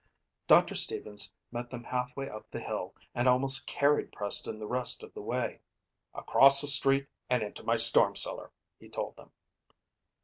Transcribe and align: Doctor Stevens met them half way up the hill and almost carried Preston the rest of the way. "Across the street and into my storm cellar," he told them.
Doctor 0.47 0.73
Stevens 0.73 1.31
met 1.51 1.69
them 1.69 1.83
half 1.83 2.17
way 2.17 2.27
up 2.27 2.49
the 2.49 2.59
hill 2.59 2.95
and 3.13 3.27
almost 3.29 3.67
carried 3.67 4.11
Preston 4.11 4.57
the 4.57 4.65
rest 4.65 5.03
of 5.03 5.13
the 5.13 5.21
way. 5.21 5.61
"Across 6.15 6.61
the 6.61 6.67
street 6.67 7.05
and 7.29 7.43
into 7.43 7.61
my 7.63 7.75
storm 7.75 8.15
cellar," 8.15 8.51
he 8.79 8.89
told 8.89 9.15
them. 9.15 9.31